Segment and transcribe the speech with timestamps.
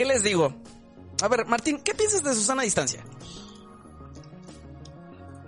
[0.00, 0.54] ¿Qué les digo?
[1.20, 3.04] A ver, Martín, ¿qué piensas de Susana a distancia?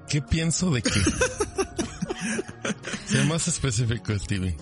[0.06, 0.90] ¿Qué pienso de qué?
[3.08, 4.54] Sea más específico, Stevie.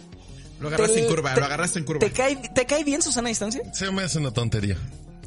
[0.60, 1.98] Lo agarraste Te- en curva, te- lo agarraste en curva.
[1.98, 3.62] ¿Te cae, ¿Te cae bien Susana a distancia?
[3.74, 4.76] Se me hace una tontería.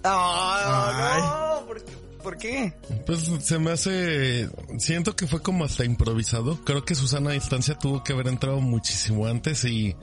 [0.05, 1.93] Ah, no, ¿por qué?
[2.23, 2.73] ¿Por qué?
[3.05, 4.49] Pues se me hace...
[4.79, 6.63] Siento que fue como hasta improvisado.
[6.63, 9.93] Creo que Susana a distancia tuvo que haber entrado muchísimo antes y...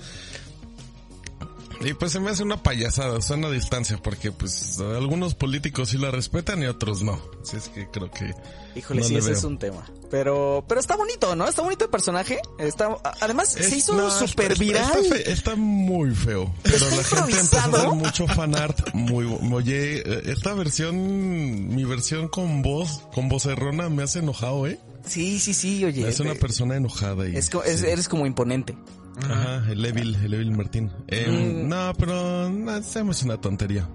[1.82, 5.98] Y pues se me hace una payasada, Susana a distancia, porque pues algunos políticos sí
[5.98, 7.18] la respetan y otros no.
[7.42, 8.34] Así es que creo que...
[8.76, 9.38] Híjole, no sí, ese veo.
[9.38, 9.84] es un tema.
[10.10, 11.48] Pero, pero está bonito, ¿no?
[11.48, 12.38] Está bonito el personaje.
[12.58, 14.84] Está, además, se Es- hizo no, súper viral.
[15.04, 16.52] Está, fe- está muy feo.
[16.62, 18.94] Pero Está la gente empezó a hacer mucho fanart.
[18.94, 24.66] Muy, oye, eh, esta versión, mi versión con voz, con voz errona me hace enojado,
[24.66, 24.78] eh.
[25.06, 26.06] Sí, sí, sí, oye.
[26.06, 27.36] Hace una persona enojada y.
[27.36, 27.86] es es- sí.
[27.86, 28.76] eres como imponente.
[29.24, 30.90] Ajá, el Evil, el Evil Martín.
[31.08, 31.68] Eh, Mm.
[31.68, 33.88] No, pero no, se me hace una tontería.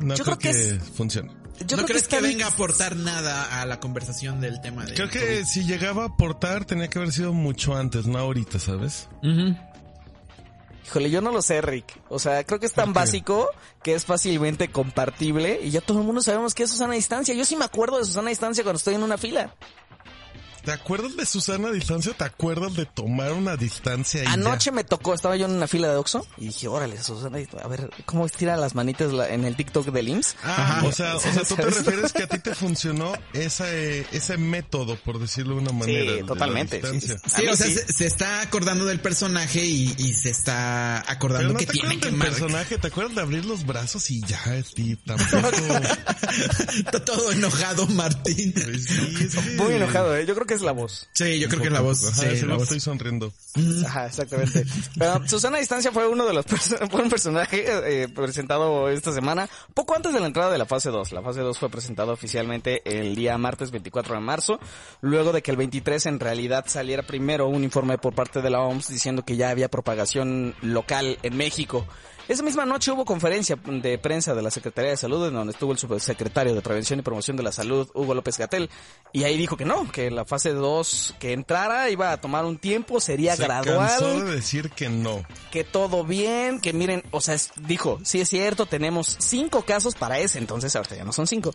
[0.00, 1.30] No Yo creo, creo que que, es- funcione.
[1.66, 4.92] Yo ¿No creo crees que venga a aportar nada a la conversación del tema de
[4.92, 9.08] Creo que si llegaba a aportar tenía que haber sido mucho antes, no ahorita, ¿sabes?
[10.86, 11.98] Híjole, yo no lo sé, Rick.
[12.10, 13.48] O sea, creo que es tan básico
[13.82, 17.34] que es fácilmente compartible y ya todo el mundo sabemos que es Susana a distancia.
[17.34, 19.54] Yo sí me acuerdo de Susana a distancia cuando estoy en una fila.
[20.66, 24.32] ¿Te acuerdas de Susana a distancia te acuerdas de tomar una distancia y ya?
[24.32, 27.68] Anoche me tocó, estaba yo en una fila de Oxxo y dije, órale, Susana, a
[27.68, 30.36] ver, ¿cómo estira las manitas en el TikTok del IMSS?
[30.42, 34.36] Ah, o sea, o sea, tú te refieres que a ti te funcionó ese, ese
[34.38, 36.16] método, por decirlo de una manera.
[36.20, 37.16] la totalmente, distancia.
[37.18, 37.72] sí, Sí, A mí o sea, sí.
[37.74, 41.88] se, se está acordando del personaje y, y se está acordando no que te tiene
[41.94, 42.38] acuerdas que del marcar.
[42.40, 44.42] personaje, ¿te acuerdas de abrir los brazos y ya?
[45.06, 45.46] Tampoco.
[46.76, 48.52] Está todo enojado, Martín.
[48.56, 50.26] Sí, es que- Muy enojado, ¿eh?
[50.26, 51.08] Yo creo que es la voz.
[51.12, 52.04] Sí, yo creo que es la voz.
[52.04, 52.64] Ajá, sí, la voz.
[52.64, 53.32] estoy sonriendo.
[53.86, 54.64] Ajá, exactamente.
[54.98, 56.44] Pero Susana Distancia fue uno de los
[56.90, 57.64] fue un personaje
[58.02, 61.12] eh, presentado esta semana, poco antes de la entrada de la fase 2.
[61.12, 64.58] La fase 2 fue presentada oficialmente el día martes 24 de marzo,
[65.00, 68.60] luego de que el 23 en realidad saliera primero un informe por parte de la
[68.60, 71.86] OMS diciendo que ya había propagación local en México.
[72.28, 75.70] Esa misma noche hubo conferencia de prensa de la Secretaría de Salud en donde estuvo
[75.72, 78.68] el subsecretario de Prevención y Promoción de la Salud, Hugo López Gatel,
[79.12, 82.58] y ahí dijo que no, que la fase 2 que entrara iba a tomar un
[82.58, 85.24] tiempo, sería Se gradual cansó de decir que no.
[85.52, 89.94] que todo bien, que miren, o sea, es- dijo, sí es cierto, tenemos cinco casos
[89.94, 91.54] para ese entonces, ahorita ya no son cinco.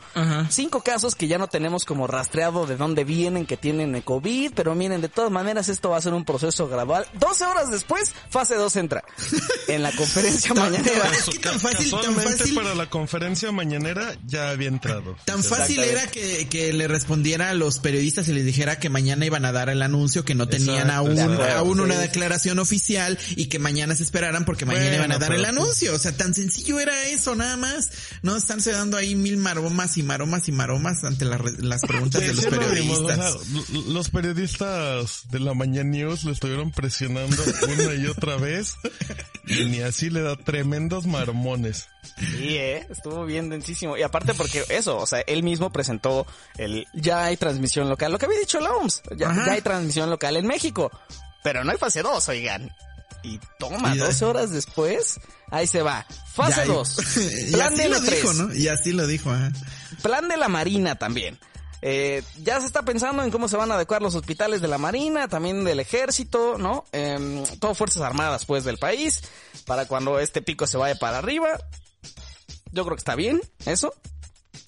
[0.50, 4.54] Cinco casos que ya no tenemos como rastreado de dónde vienen, que tienen el COVID,
[4.56, 7.06] pero miren, de todas maneras esto va a ser un proceso gradual.
[7.20, 9.04] 12 horas después, fase 2 entra.
[9.68, 11.12] En la conferencia mañanera.
[11.12, 12.56] Es que tan fácil, tan fácil.
[12.56, 15.16] para la conferencia mañanera ya había entrado.
[15.26, 19.26] Tan fácil era que, que le respondiera a los periodistas y les dijera que mañana
[19.26, 23.46] iban a dar el anuncio, que no tenían Exacto, aún, aún una declaración oficial y
[23.48, 25.94] que mañana se esperaran porque mañana Bueno, iban a dar el anuncio.
[25.94, 27.90] O sea, tan sencillo era eso, nada más.
[28.22, 31.82] No están se dando ahí mil maromas y maromas y maromas ante las re- las
[31.82, 33.70] preguntas de los Sí, lo vimos, o sea, periodistas.
[33.88, 38.76] los periodistas de la Mañana News le estuvieron presionando una y otra vez
[39.48, 41.88] y ni así le da tremendos marmones.
[42.18, 43.96] Sí, eh, estuvo bien densísimo.
[43.96, 48.18] Y aparte porque eso, o sea, él mismo presentó el ya hay transmisión local, lo
[48.20, 50.92] que había dicho la OMS, ya, hay transmisión local en México,
[51.42, 52.70] pero no hay fase 2, oigan.
[53.24, 55.20] Y toma, Y 12 horas después,
[55.52, 56.06] ahí se va.
[56.34, 56.98] Fase Ya, y- 2.
[57.48, 58.10] y Plan así de lo L3.
[58.10, 58.54] dijo, ¿no?
[58.54, 59.52] Y así lo dijo, ajá.
[60.02, 61.40] Plan de la Marina también.
[61.82, 64.78] Eh, ya se está pensando en cómo se van a adecuar los hospitales de la
[64.78, 66.86] Marina, también del Ejército, ¿no?
[66.92, 69.22] Em, todo Fuerzas Armadas, pues, del país,
[69.66, 71.60] para cuando este pico se vaya para arriba.
[72.72, 73.94] Yo creo que está bien, eso.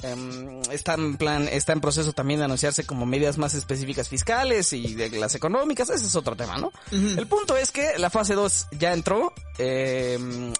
[0.01, 4.73] Em, está en plan, está en proceso también de anunciarse como medidas más específicas fiscales
[4.73, 6.71] y de las económicas, ese es otro tema, ¿no?
[6.91, 10.53] El punto es que la fase 2 ya entró, em,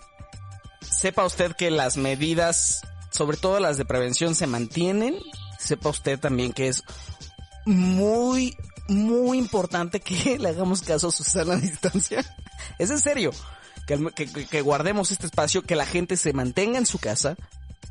[0.82, 2.82] sepa usted que las medidas,
[3.12, 5.18] sobre todo las de prevención, se mantienen.
[5.64, 6.84] Sepa usted también que es
[7.66, 8.56] muy,
[8.88, 12.24] muy importante que le hagamos caso a Susana a distancia.
[12.80, 13.32] Es en serio.
[13.88, 17.36] Que, al- que- que- guardemos este espacio, que la gente se mantenga en su casa,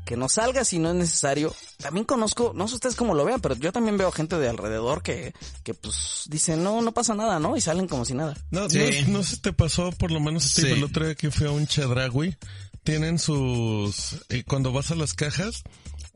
[0.07, 1.55] que no salga si no es necesario.
[1.79, 5.03] También conozco, no sé ustedes cómo lo vean, pero yo también veo gente de alrededor
[5.03, 7.57] que, que pues dicen, no, no pasa nada, ¿no?
[7.57, 8.35] Y salen como si nada.
[8.51, 8.79] No, Sí.
[9.09, 10.75] no, no sé si te pasó por lo menos Steve, Sí.
[10.75, 12.35] el otro día que fui a un chedragui.
[12.83, 14.17] tienen sus...
[14.31, 15.63] y cuando vas a las cajas,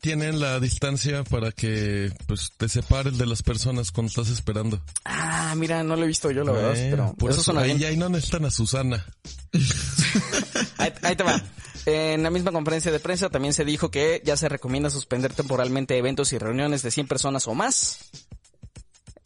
[0.06, 4.80] tienen la distancia para que pues te separes de las personas cuando estás esperando.
[5.04, 7.82] Ah, mira, no lo he visto yo, la verdad, Eh, pero por eso eso ahí,
[7.82, 9.04] ahí no necesitan a Susana.
[10.78, 11.42] Ahí, ahí te va.
[11.86, 15.96] En la misma conferencia de prensa también se dijo que ya se recomienda suspender temporalmente
[15.98, 18.10] eventos y reuniones de 100 personas o más.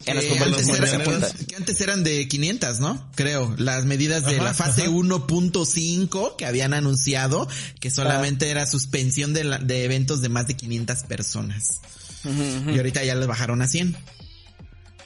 [0.05, 3.09] En las Que antes, que eran de 500, ¿no?
[3.15, 3.53] Creo.
[3.57, 4.91] Las medidas de Ajá, la fase ajá.
[4.91, 7.47] 1.5 que habían anunciado
[7.79, 11.81] que solamente era suspensión de, la- de eventos de más de 500 personas.
[12.23, 13.95] Y ahorita ya les bajaron a 100.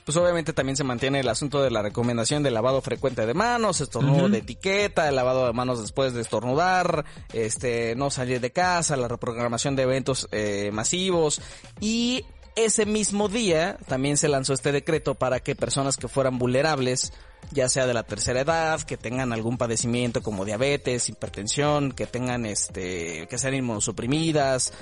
[0.03, 3.81] Pues obviamente también se mantiene el asunto de la recomendación del lavado frecuente de manos,
[3.81, 8.95] estornudo de etiqueta, el lavado de manos después de estornudar, este, no salir de casa,
[8.97, 11.41] la reprogramación de eventos eh, masivos
[11.81, 12.23] y
[12.55, 17.13] ese mismo día también se lanzó este decreto para que personas que fueran vulnerables,
[17.51, 22.45] ya sea de la tercera edad, que tengan algún padecimiento como diabetes, hipertensión, que tengan
[22.45, 24.73] este, que sean inmunosuprimidas,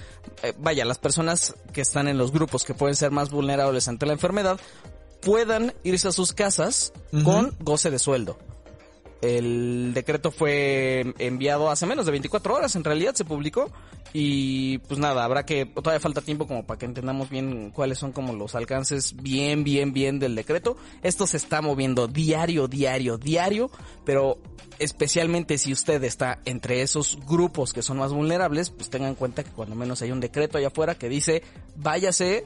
[0.44, 4.06] eh, vaya, las personas que están en los grupos que pueden ser más vulnerables ante
[4.06, 4.60] la enfermedad,
[5.22, 6.94] puedan irse a sus casas
[7.24, 8.38] con goce de sueldo.
[9.24, 13.72] El decreto fue enviado hace menos de 24 horas, en realidad se publicó.
[14.12, 18.12] Y pues nada, habrá que, todavía falta tiempo como para que entendamos bien cuáles son
[18.12, 20.76] como los alcances bien, bien, bien del decreto.
[21.04, 23.72] Esto se está moviendo diario, diario, diario,
[24.04, 24.40] pero
[24.78, 29.46] especialmente si usted está entre esos grupos que son más vulnerables, pues tengan en cuenta
[29.46, 31.44] que cuando menos hay un decreto allá afuera que dice,
[31.78, 32.46] váyase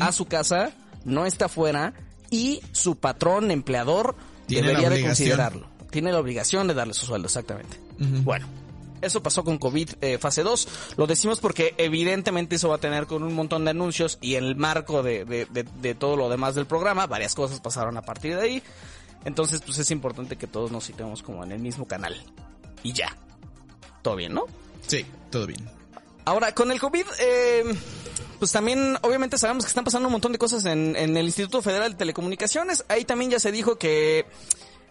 [0.00, 0.72] a su casa,
[1.04, 1.92] no está afuera
[2.30, 4.16] y su patrón, empleador,
[4.48, 5.73] debería de considerarlo.
[5.94, 7.78] Tiene la obligación de darle su sueldo, exactamente.
[8.00, 8.48] Bueno,
[9.00, 10.96] eso pasó con COVID eh, fase 2.
[10.96, 14.42] Lo decimos porque evidentemente eso va a tener con un montón de anuncios y en
[14.42, 18.02] el marco de, de, de, de todo lo demás del programa, varias cosas pasaron a
[18.02, 18.62] partir de ahí.
[19.24, 22.20] Entonces, pues es importante que todos nos citemos como en el mismo canal.
[22.82, 23.16] Y ya.
[24.02, 24.46] Todo bien, ¿no?
[24.84, 25.64] Sí, todo bien.
[26.24, 27.62] Ahora, con el COVID, eh,
[28.40, 31.62] pues también obviamente sabemos que están pasando un montón de cosas en, en el Instituto
[31.62, 32.84] Federal de Telecomunicaciones.
[32.88, 34.26] Ahí también ya se dijo que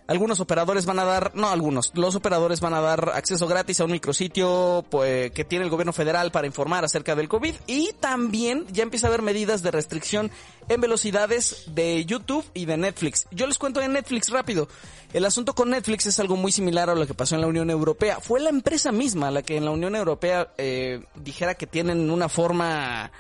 [0.08, 3.86] algunos operadores van a dar, no algunos, los operadores van a dar acceso gratis a
[3.86, 8.66] un micrositio pues, que tiene el gobierno federal para informar acerca del COVID y también
[8.72, 10.32] ya empieza a haber medidas de restricción
[10.70, 13.28] en velocidades de YouTube y de Netflix.
[13.32, 14.68] Yo les cuento de Netflix rápido.
[15.14, 17.70] El asunto con Netflix es algo muy similar a lo que pasó en la Unión
[17.70, 18.20] Europea.
[18.20, 22.30] Fue la empresa misma la que en la Unión Europea eh, dijera que tienen una
[22.30, 23.12] forma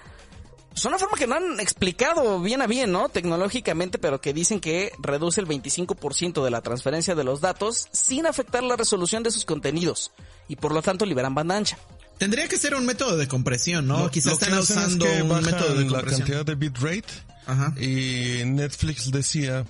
[0.75, 3.09] es una forma que no han explicado bien a bien, ¿no?
[3.09, 8.25] Tecnológicamente, pero que dicen que reduce el 25% de la transferencia de los datos sin
[8.25, 10.11] afectar la resolución de sus contenidos
[10.47, 11.77] y por lo tanto liberan banda ancha.
[12.17, 13.99] Tendría que ser un método de compresión, ¿no?
[13.99, 16.19] Lo- Quizás lo que están es usando que un bajan método de la compresión.
[16.21, 17.13] cantidad de bitrate
[17.47, 17.73] Ajá.
[17.79, 19.65] y Netflix decía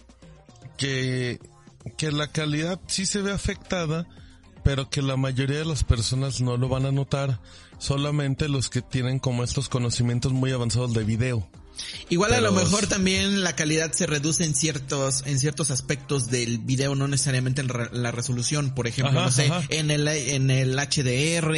[0.78, 1.40] que,
[1.98, 4.06] que la calidad sí se ve afectada,
[4.64, 7.40] pero que la mayoría de las personas no lo van a notar,
[7.84, 11.48] solamente los que tienen como estos conocimientos muy avanzados de video.
[12.10, 16.60] Igual a lo mejor también la calidad se reduce en ciertos en ciertos aspectos del
[16.60, 19.64] video, no necesariamente en re- la resolución, por ejemplo, Ajá, no sé, ajá.
[19.70, 21.56] en el en el HDR,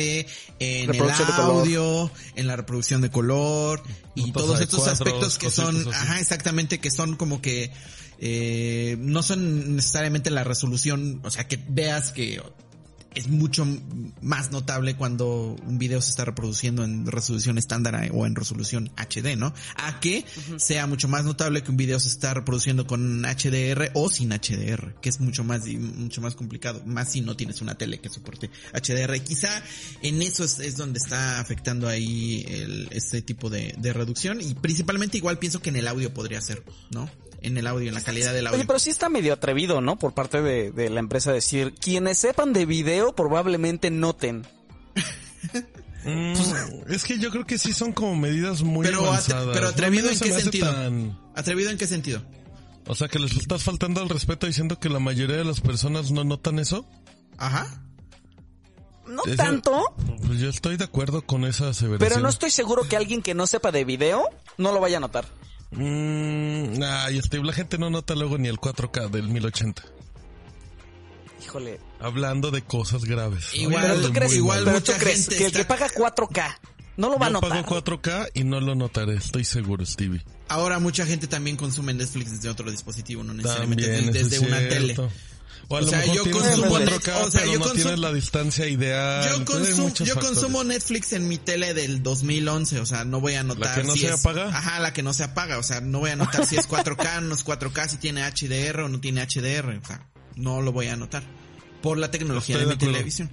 [0.59, 1.01] en el
[1.37, 3.83] audio, en la reproducción de color
[4.15, 5.89] y Notas todos estos cuadros, aspectos que son, así.
[5.89, 7.71] ajá, exactamente, que son como que
[8.19, 12.41] eh, no son necesariamente la resolución, o sea, que veas que
[13.15, 13.65] es mucho
[14.21, 19.37] más notable cuando un video se está reproduciendo en resolución estándar o en resolución HD,
[19.37, 19.53] ¿no?
[19.77, 20.25] A que
[20.57, 24.95] sea mucho más notable que un video se está reproduciendo con HDR o sin HDR,
[25.01, 28.49] que es mucho más mucho más complicado, más si no tienes una tele que soporte
[28.73, 29.19] HDR.
[29.21, 29.63] Quizá
[30.01, 34.53] en eso es, es donde está afectando ahí el, este tipo de, de reducción y
[34.55, 37.09] principalmente igual pienso que en el audio podría ser, ¿no?
[37.45, 38.57] En el audio, en la calidad del audio.
[38.57, 39.97] Oye, pero sí está medio atrevido, ¿no?
[39.97, 44.45] Por parte de, de la empresa decir, quienes sepan de video probablemente noten.
[46.07, 49.49] Mm, es que yo creo que sí son como medidas muy Pero, atre- avanzadas.
[49.55, 50.71] pero atrevido no en qué sentido?
[50.71, 52.21] tan- ¿Atrevido en qué sentido?
[52.85, 56.11] O sea, que les estás faltando al respeto diciendo que la mayoría de las personas
[56.11, 56.87] no notan eso.
[57.37, 57.81] Ajá.
[59.07, 59.95] No Eso- tanto,
[60.27, 62.07] Pues yo estoy de acuerdo con esa aseveración.
[62.07, 64.99] pero no estoy seguro que alguien que no sepa de video no lo vaya a
[64.99, 65.25] notar.
[65.77, 69.83] Mm, ay, este, la gente no nota luego ni el 4K del 1080.
[71.43, 71.79] Híjole.
[71.99, 73.53] Hablando de cosas graves.
[73.53, 76.59] Igual- Pero tú crees, igual pero tú mucha crees gente que el que paga 4K
[76.97, 77.49] no lo va a Yo notar.
[77.63, 80.23] pago 4K y no lo notaré, estoy seguro, Stevie.
[80.47, 84.41] Ahora mucha gente también consume Netflix desde otro dispositivo, no necesariamente También, desde, desde es
[84.41, 84.95] una tele.
[85.67, 87.59] O a O lo sea, mejor yo consumo el Net- 4K, o sea, pero yo
[87.59, 89.29] no consumo- tienes la distancia ideal.
[89.29, 93.43] Yo, consum- yo consumo Netflix en mi tele del 2011, o sea, no voy a
[93.43, 94.49] notar que no si se es- apaga?
[94.49, 97.21] Ajá, la que no se apaga, o sea, no voy a notar si es 4K,
[97.21, 100.87] no es 4K, si tiene HDR o no tiene HDR, o sea, no lo voy
[100.87, 101.23] a notar
[101.81, 103.31] por la tecnología Estoy de de mi televisión.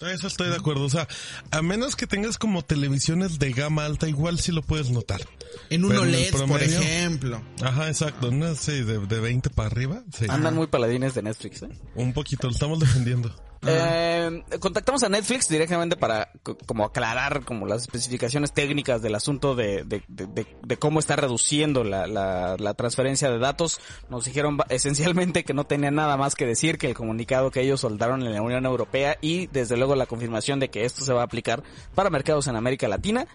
[0.00, 0.82] Eso estoy de acuerdo.
[0.84, 1.08] O sea,
[1.50, 5.20] a menos que tengas como televisiones de gama alta, igual sí lo puedes notar.
[5.70, 7.42] En un Pero OLED, por ejemplo.
[7.62, 8.30] Ajá, exacto.
[8.30, 10.02] No sé, de, de 20 para arriba.
[10.16, 10.26] Sí.
[10.28, 11.68] Andan muy paladines de Netflix, ¿eh?
[11.94, 13.34] Un poquito, lo estamos defendiendo.
[13.66, 19.54] Eh, contactamos a Netflix directamente para co- como aclarar como las especificaciones técnicas del asunto
[19.54, 23.80] de, de, de- de- de cómo está reduciendo la, la, la transferencia de datos.
[24.10, 27.80] Nos dijeron esencialmente que no tenía nada más que decir que el comunicado que ellos
[27.80, 31.22] soltaron en la Unión Europea y desde luego la confirmación de que esto se va
[31.22, 31.62] a aplicar
[31.94, 33.26] para mercados en América Latina.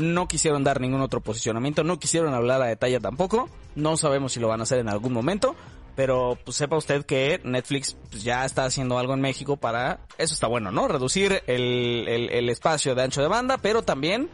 [0.00, 3.48] No quisieron dar ningún otro posicionamiento, no quisieron hablar a detalle tampoco.
[3.74, 5.54] No sabemos si lo van a hacer en algún momento.
[5.96, 10.00] Pero pues sepa usted que Netflix pues, ya está haciendo algo en México para...
[10.16, 10.88] Eso está bueno, ¿no?
[10.88, 14.30] Reducir el, el, el espacio de ancho de banda, pero también,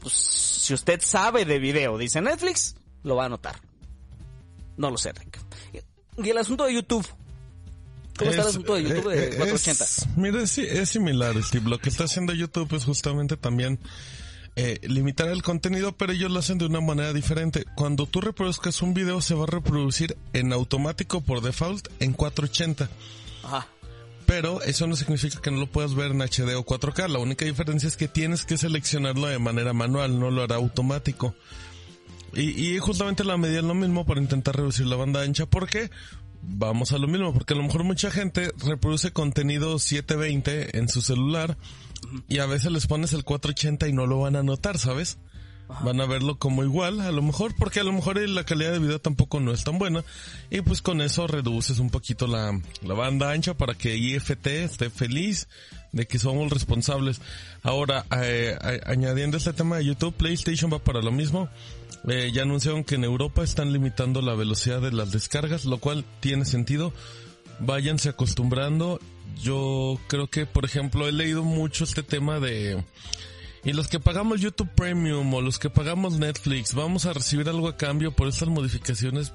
[0.00, 3.56] pues si usted sabe de video, dice Netflix, lo va a notar.
[4.76, 5.38] No lo sé, Rick.
[6.18, 7.06] Y el asunto de YouTube.
[8.16, 9.84] ¿Cómo está el Es- asunto de YouTube de eh, eh, 480?
[9.84, 11.68] Es, mire, sí, es similar, Steve.
[11.68, 13.78] Lo que está haciendo YouTube es justamente también
[14.54, 17.64] eh, limitar el contenido, pero ellos lo hacen de una manera diferente.
[17.74, 22.90] Cuando tú reproduzcas un video, se va a reproducir en automático por default en 480.
[23.44, 23.66] Ajá.
[24.26, 27.08] Pero eso no significa que no lo puedas ver en HD o 4K.
[27.08, 31.34] La única diferencia es que tienes que seleccionarlo de manera manual, no lo hará automático.
[32.34, 35.46] Y, y justamente la medida es lo mismo para intentar reducir la banda ancha.
[35.46, 35.90] ¿Por qué?
[36.42, 41.00] Vamos a lo mismo, porque a lo mejor mucha gente reproduce contenido 720 en su
[41.00, 41.56] celular
[42.28, 45.18] y a veces les pones el 480 y no lo van a notar, ¿sabes?
[45.84, 48.80] Van a verlo como igual, a lo mejor, porque a lo mejor la calidad de
[48.80, 50.04] video tampoco no es tan buena.
[50.50, 54.90] Y pues con eso reduces un poquito la, la banda ancha para que IFT esté
[54.90, 55.48] feliz
[55.92, 57.20] de que somos responsables.
[57.62, 61.48] Ahora, eh, añadiendo este tema de YouTube, PlayStation va para lo mismo.
[62.08, 66.04] Eh, ya anunciaron que en Europa están limitando la velocidad de las descargas, lo cual
[66.20, 66.92] tiene sentido.
[67.60, 68.98] Váyanse acostumbrando.
[69.40, 72.84] Yo creo que, por ejemplo, he leído mucho este tema de...
[73.64, 77.68] Y los que pagamos YouTube Premium o los que pagamos Netflix, vamos a recibir algo
[77.68, 79.32] a cambio por estas modificaciones.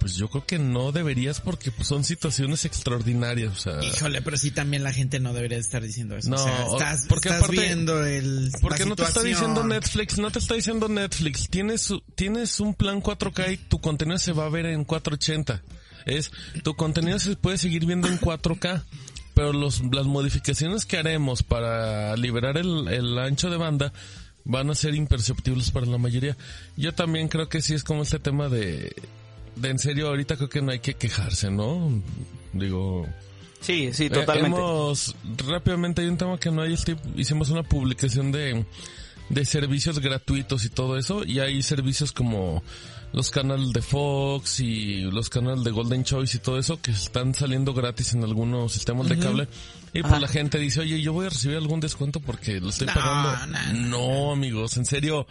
[0.00, 3.52] Pues yo creo que no deberías porque pues, son situaciones extraordinarias.
[3.52, 6.30] O sea, Híjole, pero sí también la gente no debería estar diciendo eso.
[6.30, 8.50] No, o sea, estás, porque estás aparte- viendo el.
[8.62, 11.50] Porque no te está diciendo Netflix, no te está diciendo Netflix.
[11.50, 15.62] Tienes, tienes un plan 4K y tu contenido se va a ver en 480.
[16.06, 16.32] Es,
[16.64, 18.82] tu contenido se puede seguir viendo en 4K.
[19.34, 23.92] Pero los, las modificaciones que haremos para liberar el, el ancho de banda
[24.44, 26.36] van a ser imperceptibles para la mayoría.
[26.76, 28.94] Yo también creo que sí es como este tema de
[29.62, 31.90] en serio ahorita creo que no hay que quejarse, ¿no?
[32.52, 33.06] Digo,
[33.60, 34.56] Sí, sí, eh, totalmente.
[34.58, 35.14] hemos,
[35.46, 38.64] rápidamente hay un tema que no hay, Steve, hicimos una publicación de,
[39.28, 42.62] de servicios gratuitos y todo eso, y hay servicios como
[43.12, 47.34] los canales de Fox y los canales de Golden Choice y todo eso que están
[47.34, 49.48] saliendo gratis en algunos sistemas de cable.
[49.92, 50.20] Y pues Ajá.
[50.20, 53.58] la gente dice, oye, yo voy a recibir algún descuento porque lo estoy No, pagando.
[53.74, 55.26] no, no, amigos, en serio.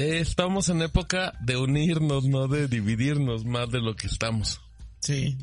[0.00, 4.60] Estamos en época de unirnos, no de dividirnos más de lo que estamos.
[5.00, 5.36] Sí.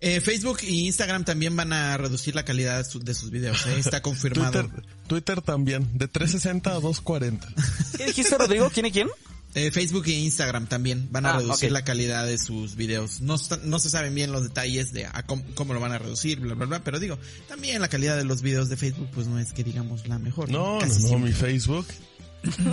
[0.00, 3.64] Eh, Facebook y Instagram también van a reducir la calidad de, su- de sus videos.
[3.66, 3.76] ¿eh?
[3.78, 4.62] Está confirmado.
[4.68, 7.48] Twitter, Twitter también, de 360 a 240.
[7.96, 8.68] ¿Qué dijiste, Rodrigo?
[8.70, 9.08] ¿Quién y quién?
[9.54, 13.20] Eh, Facebook e Instagram también van a Ah, reducir la calidad de sus videos.
[13.20, 16.54] No, se saben bien los detalles de a cómo, cómo lo van a reducir, bla,
[16.54, 16.82] bla, bla.
[16.82, 20.08] Pero digo, también la calidad de los videos de Facebook, pues no es que digamos
[20.08, 20.48] la mejor.
[20.50, 21.86] No, no, no, mi Facebook.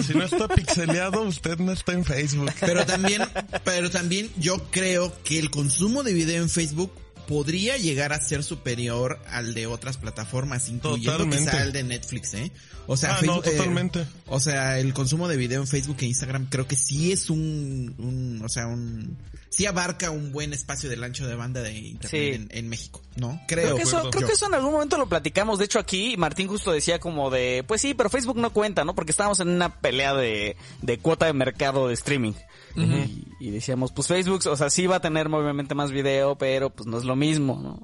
[0.05, 2.51] Si no está pixeleado, usted no está en Facebook.
[2.59, 3.21] Pero también,
[3.63, 6.91] pero también yo creo que el consumo de video en Facebook
[7.29, 11.51] podría llegar a ser superior al de otras plataformas, incluyendo Totalmente.
[11.51, 12.51] quizá el de Netflix, ¿eh?
[12.87, 14.03] O sea, Ah, no, eh, totalmente.
[14.25, 17.93] o sea, el consumo de video en Facebook e Instagram creo que sí es un,
[17.99, 19.15] un o sea, un,
[19.49, 22.41] sí abarca un buen espacio del ancho de banda de internet Sí.
[22.41, 23.39] en, en México, ¿no?
[23.47, 23.75] Creo, Creo.
[23.77, 24.27] que eso, creo Yo.
[24.27, 25.59] que eso en algún momento lo platicamos.
[25.59, 28.95] De hecho, aquí Martín justo decía como de, pues sí, pero Facebook no cuenta, ¿no?
[28.95, 32.33] Porque estábamos en una pelea de, de cuota de mercado de streaming.
[32.75, 36.69] Y, y decíamos, pues Facebook, o sea, sí va a tener obviamente más video, pero
[36.69, 37.81] pues no es lo mismo, ¿no?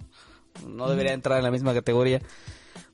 [0.67, 2.21] No debería entrar en la misma categoría.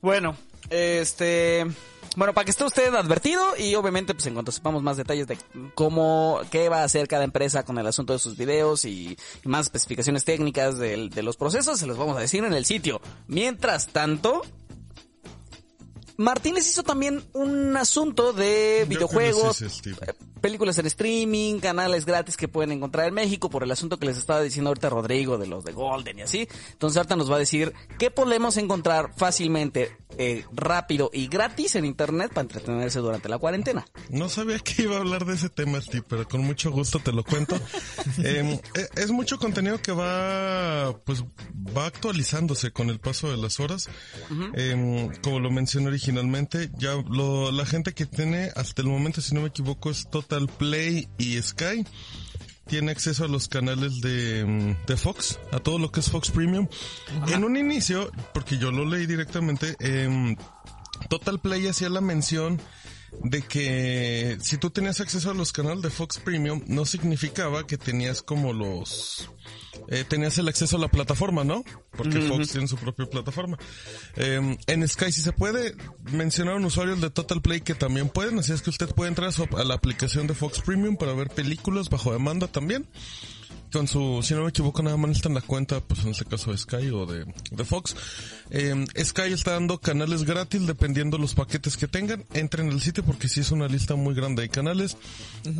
[0.00, 0.36] Bueno,
[0.70, 1.66] este...
[2.14, 5.38] Bueno, para que esté usted advertido y obviamente pues en cuanto sepamos más detalles de
[5.74, 9.48] cómo, qué va a hacer cada empresa con el asunto de sus videos y, y
[9.48, 13.00] más especificaciones técnicas del- de, los procesos, se los vamos a decir en el sitio.
[13.28, 14.42] Mientras tanto,
[16.22, 19.68] Martínez hizo también un asunto de videojuegos, eh,
[20.40, 24.16] películas en streaming, canales gratis que pueden encontrar en México por el asunto que les
[24.16, 26.48] estaba diciendo ahorita Rodrigo de los de Golden y así.
[26.72, 31.84] Entonces ahorita nos va a decir qué podemos encontrar fácilmente, eh, rápido y gratis en
[31.84, 33.84] internet para entretenerse durante la cuarentena.
[34.10, 37.12] No sabía que iba a hablar de ese tema, Steve, pero con mucho gusto te
[37.12, 37.56] lo cuento.
[38.22, 41.24] Eh, eh, es mucho contenido que va, pues,
[41.76, 43.88] va actualizándose con el paso de las horas.
[44.54, 46.11] Eh, como lo mencioné originalmente,
[46.78, 50.46] ya lo, la gente que tiene hasta el momento, si no me equivoco, es Total
[50.46, 51.86] Play y Sky.
[52.66, 56.30] Tiene acceso a los canales de, mm, de Fox, a todo lo que es Fox
[56.30, 56.68] Premium.
[57.28, 60.36] En un inicio, porque yo lo leí directamente, em,
[61.08, 62.60] Total Play hacía la mención
[63.24, 67.76] de que si tú tenías acceso a los canales de Fox Premium, no significaba que
[67.78, 69.28] tenías como los...
[69.88, 71.62] eh, tenías el acceso a la plataforma, ¿no?
[71.96, 73.58] Porque Fox tiene su propia plataforma.
[74.16, 75.74] Eh, en Sky, si se puede,
[76.10, 79.32] mencionaron usuarios de Total Play que también pueden, así es que usted puede entrar a,
[79.32, 82.88] su- a la aplicación de Fox Premium para ver películas bajo demanda también
[83.72, 86.52] con su, si no me equivoco, nada más necesitan la cuenta, pues en este caso
[86.52, 87.96] de Sky o de, de Fox.
[88.50, 92.24] Eh, Sky está dando canales gratis dependiendo los paquetes que tengan.
[92.34, 94.96] Entren al sitio porque sí es una lista muy grande de canales.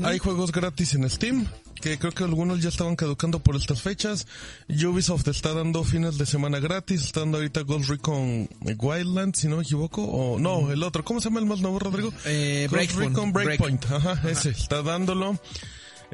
[0.05, 1.47] Hay juegos gratis en Steam,
[1.81, 4.27] que creo que algunos ya estaban caducando por estas fechas.
[4.69, 9.57] Ubisoft está dando fines de semana gratis, está dando ahorita Ghost Recon Wildlands, si no
[9.57, 12.13] me equivoco, o no, el otro, ¿cómo se llama el más nuevo, Rodrigo?
[12.27, 13.17] Eh, Ghost Breakpoint.
[13.17, 15.39] Recon Breakpoint, ajá, ese, está dándolo.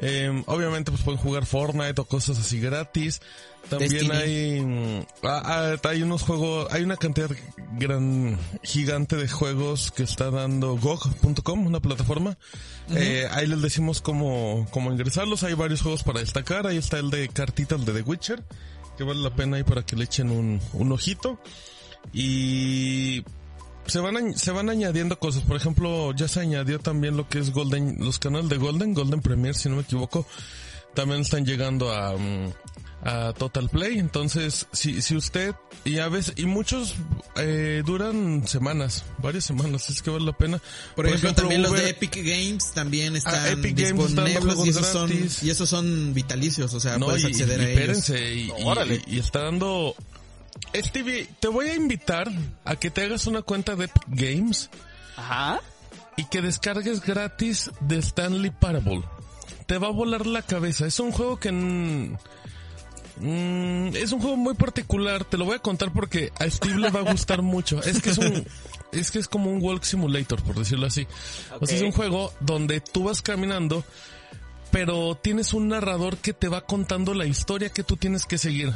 [0.01, 3.21] Eh, obviamente pues pueden jugar Fortnite o cosas así gratis.
[3.69, 4.15] También Destiny.
[4.15, 7.29] hay ah, ah, hay unos juegos, hay una cantidad
[7.73, 12.37] gran gigante de juegos que está dando GOG.com, una plataforma.
[12.95, 15.43] Eh, ahí les decimos cómo, cómo ingresarlos.
[15.43, 16.65] Hay varios juegos para destacar.
[16.65, 18.43] Ahí está el de cartitas de The Witcher,
[18.97, 21.39] que vale la pena ahí para que le echen un, un ojito.
[22.13, 23.23] Y
[23.87, 25.43] se van se van añadiendo cosas.
[25.43, 29.21] Por ejemplo, ya se añadió también lo que es Golden, los canales de Golden, Golden
[29.21, 30.25] Premier, si no me equivoco,
[30.93, 32.51] también están llegando a, mm,
[33.03, 33.97] a Total Play.
[33.99, 35.55] Entonces, si, si usted,
[35.85, 36.95] y a veces, y muchos
[37.37, 40.61] eh, duran semanas, varias semanas, es que vale la pena.
[40.95, 44.69] Por, ejemplo, también los de Epic Games también están Ah, Epic Games disponibles juegos y
[44.71, 47.79] esos son y esos son vitalicios, o sea, No, puedes acceder y a ellos.
[47.79, 49.01] espérense, y, y- Órale.
[49.07, 49.95] y está dando...
[50.75, 52.31] Stevie, te voy a invitar
[52.65, 54.69] a que te hagas una cuenta de Epic Games
[55.17, 55.59] Ajá.
[56.15, 59.03] y que descargues gratis de Stanley Parable.
[59.65, 60.85] Te va a volar la cabeza.
[60.85, 61.51] Es un juego que...
[61.51, 62.15] mm,
[63.95, 65.25] es un juego muy particular.
[65.25, 67.81] Te lo voy a contar porque a Steve le va a gustar mucho.
[67.83, 68.45] Es que es un...
[68.91, 71.05] Es que es como un walk simulator, por decirlo así.
[71.59, 73.83] O sea, es un juego donde tú vas caminando,
[74.71, 78.73] pero tienes un narrador que te va contando la historia que tú tienes que seguir.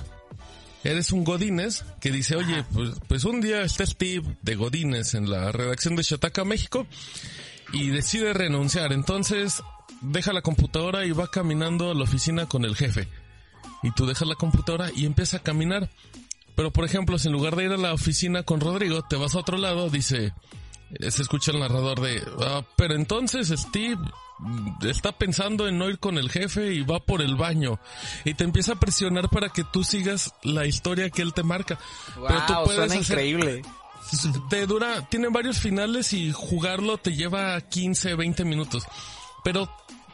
[0.83, 5.29] Eres un Godínez que dice, oye, pues, pues un día está Steve de Godínez en
[5.29, 6.85] la redacción de Shataka, México,
[7.71, 8.91] y decide renunciar.
[8.91, 9.63] Entonces
[10.01, 13.07] deja la computadora y va caminando a la oficina con el jefe.
[13.81, 15.89] Y tú dejas la computadora y empieza a caminar.
[16.55, 19.35] Pero por ejemplo, si en lugar de ir a la oficina con Rodrigo, te vas
[19.35, 20.33] a otro lado, dice,
[21.09, 23.97] se escucha el narrador de, "Ah, pero entonces Steve
[24.81, 27.79] está pensando en no ir con el jefe y va por el baño
[28.25, 31.77] y te empieza a presionar para que tú sigas la historia que él te marca.
[32.27, 33.61] pero tú Wow, puedes suena hacer- increíble.
[34.49, 38.83] te dura, tiene varios finales y jugarlo te lleva 15, 20 minutos.
[39.43, 39.69] Pero,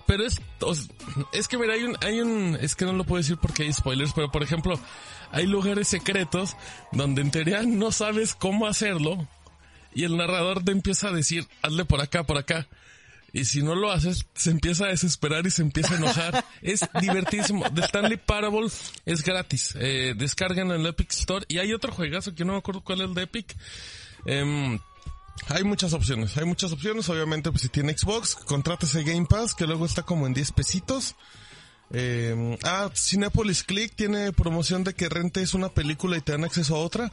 [0.05, 0.39] pero es,
[1.33, 3.73] es que mira, hay un, hay un, es que no lo puedo decir porque hay
[3.73, 4.79] spoilers, pero por ejemplo,
[5.31, 6.55] hay lugares secretos
[6.91, 9.27] donde en teoría no sabes cómo hacerlo
[9.93, 12.67] y el narrador te empieza a decir, hazle por acá, por acá.
[13.32, 16.45] Y si no lo haces, se empieza a desesperar y se empieza a enojar.
[16.62, 17.63] es divertísimo.
[17.73, 18.67] The Stanley Parable
[19.06, 19.75] es gratis.
[19.80, 21.45] Eh, descargan en el Epic Store.
[21.47, 23.56] Y hay otro juegazo que no me acuerdo cuál es el de Epic.
[24.25, 24.80] Em,
[25.47, 27.08] hay muchas opciones, hay muchas opciones.
[27.10, 31.15] Obviamente, pues si tiene Xbox, contrátese Game Pass, que luego está como en 10 pesitos.
[31.91, 36.75] Eh, ah, Cinepolis Click tiene promoción de que rentes una película y te dan acceso
[36.75, 37.12] a otra.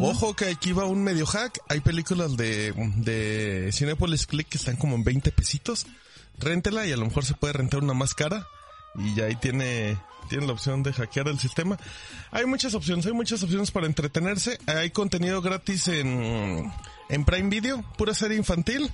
[0.00, 1.60] Ojo que aquí va un medio hack.
[1.68, 5.86] Hay películas de, de Cinepolis Click que están como en 20 pesitos.
[6.38, 8.46] Réntela y a lo mejor se puede rentar una más cara.
[8.96, 11.78] Y ya ahí tiene, tiene la opción de hackear el sistema.
[12.30, 14.58] Hay muchas opciones, hay muchas opciones para entretenerse.
[14.66, 16.72] Hay contenido gratis en,
[17.10, 18.90] en Prime Video, pura serie infantil.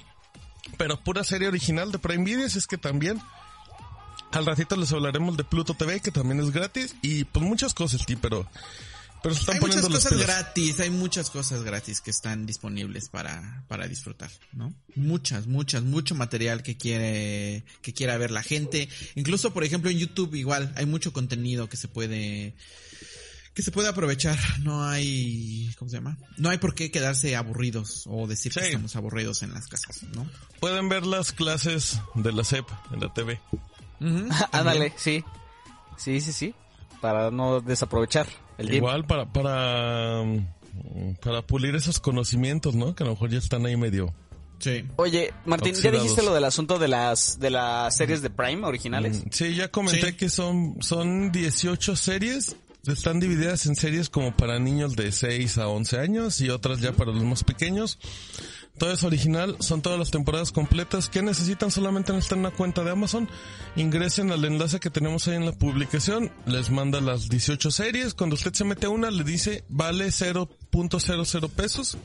[0.76, 3.20] Pero pura serie original de Prime Video, es que también
[4.32, 8.02] al ratito les hablaremos de Pluto TV, que también es gratis, y pues muchas cosas,
[8.06, 8.48] sí, pero,
[9.22, 13.08] pero se están Hay poniendo muchas cosas gratis, hay muchas cosas gratis que están disponibles
[13.08, 14.72] para, para disfrutar, ¿no?
[14.96, 18.88] Muchas, muchas, mucho material que quiere, que quiera ver la gente.
[19.14, 22.54] Incluso, por ejemplo, en YouTube igual hay mucho contenido que se puede,
[23.52, 24.38] que se puede aprovechar.
[24.60, 26.16] No hay, ¿cómo se llama?
[26.38, 28.66] No hay por qué quedarse aburridos o decir que Sí.
[28.66, 30.26] estamos aburridos en las casas, ¿no?
[30.60, 33.40] Pueden ver las clases de la SEP en la TV.
[34.52, 35.24] Ándale, sí.
[35.96, 36.54] Sí, sí, sí.
[37.00, 38.26] Para no desaprovechar
[38.58, 38.88] el tiempo.
[38.88, 42.94] Igual para, para, mm, para pulir esos conocimientos, ¿no?
[42.94, 44.12] Que a lo mejor ya están ahí medio.
[44.58, 44.84] Sí.
[44.96, 46.02] Oye, Martín, ¿ya Oxidados.
[46.02, 49.24] dijiste lo del asunto de las de las series de Prime originales?
[49.24, 50.12] Mm, Sí, ya comenté Sí.
[50.14, 52.56] que son, son 18 series.
[52.86, 56.92] Están divididas en series como para niños de 6 a 11 años y otras ya
[56.92, 57.98] para los más pequeños.
[58.80, 62.90] Todo es original, son todas las temporadas completas que necesitan solamente necesitan una cuenta de
[62.90, 63.28] Amazon.
[63.76, 68.14] Ingresen al enlace que tenemos ahí en la publicación, les manda las 18 series.
[68.14, 71.98] Cuando usted se mete a una, le dice vale 0.00 pesos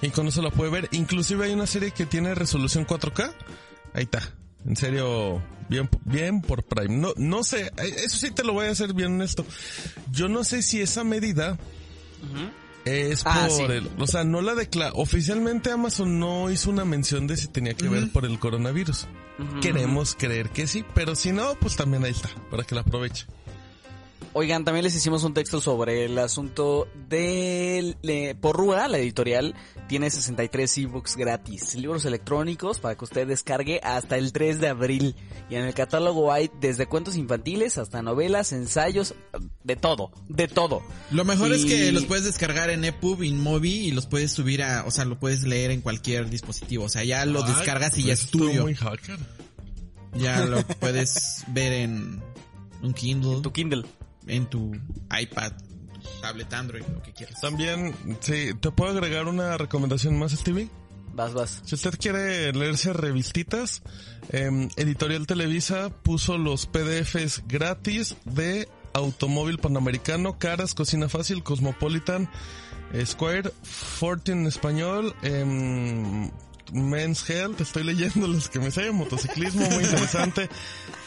[0.00, 0.88] y con eso la puede ver.
[0.92, 3.30] Inclusive hay una serie que tiene resolución 4K.
[3.92, 4.22] Ahí está.
[4.64, 6.96] En serio, bien, bien por Prime.
[6.96, 9.44] No, no sé, eh, eso sí te lo voy a hacer bien honesto.
[10.10, 11.58] Yo no sé si esa medida
[12.88, 13.62] es Ah, por sí.
[13.72, 17.74] el, o sea, no la declara, oficialmente Amazon no hizo una mención de si tenía
[17.74, 19.06] que ver por el coronavirus.
[19.62, 23.26] Queremos creer que sí, pero si no, pues también ahí está, para que la aproveche.
[24.38, 29.56] Oigan, también les hicimos un texto sobre el asunto de le- Porrúa, la editorial,
[29.88, 35.16] tiene 63 ebooks gratis, libros electrónicos para que usted descargue hasta el 3 de abril.
[35.50, 39.16] Y en el catálogo hay desde cuentos infantiles hasta novelas, ensayos,
[39.64, 40.82] de todo, de todo.
[41.10, 44.62] Lo mejor es que los puedes descargar en EPUB, en Mobi y los puedes subir
[44.62, 46.84] a, o sea, lo puedes leer en cualquier dispositivo.
[46.84, 48.62] O sea, ya lo Ay, descargas y ya pues es estuvo tuyo.
[48.62, 49.18] muy hacker.
[50.14, 52.22] Ya lo puedes ver en
[52.82, 53.84] un Kindle, Tu Kindle.
[54.28, 54.72] En tu
[55.18, 55.52] iPad,
[56.02, 57.40] tu tablet Android, lo que quieras.
[57.40, 60.68] También, sí, ¿te puedo agregar una recomendación más, Stevie?
[61.14, 61.62] Vas, vas.
[61.64, 63.82] Si usted quiere leerse revistitas,
[64.30, 72.30] em, Editorial Televisa puso los PDFs gratis de Automóvil Panamericano, Caras, Cocina Fácil, Cosmopolitan,
[73.04, 76.30] Square, Fortune en español, em,
[76.72, 80.48] Men's Health, estoy leyendo los que me sé, motociclismo, muy interesante,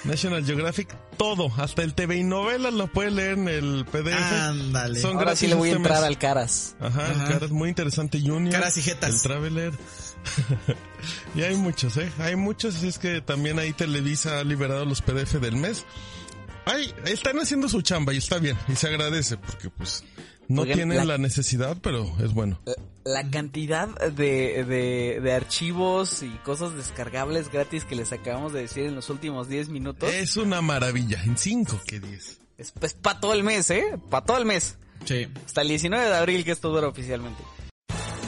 [0.04, 4.14] National Geographic, todo, hasta el TV y novelas lo puede leer en el PDF.
[4.14, 5.00] Ándale.
[5.00, 6.08] Son Ahora sí gratis le voy a entrar mes.
[6.08, 6.76] al Caras.
[6.80, 7.34] Ajá, el Ajá.
[7.34, 8.54] Caras muy interesante, Junior.
[8.54, 9.10] Caras y jetas.
[9.16, 9.74] El Traveler.
[11.36, 12.12] y hay muchos, ¿eh?
[12.20, 15.86] Hay muchos, así es que también ahí Televisa ha liberado los PDF del mes.
[16.66, 20.04] Ay, están haciendo su chamba y está bien, y se agradece, porque pues
[20.52, 21.18] no Oigan, tienen la- la...
[21.18, 22.60] necesidad, pero es bueno.
[23.04, 28.86] La cantidad de, de, de archivos y cosas descargables gratis que les acabamos de decir
[28.86, 32.40] en los últimos 10 minutos Es una maravilla, en 5 que 10.
[32.58, 33.98] es, es para todo el mes, ¿eh?
[34.10, 34.78] Para todo el mes.
[35.06, 35.28] Sí.
[35.46, 37.42] Hasta el 19 de abril que esto dura oficialmente.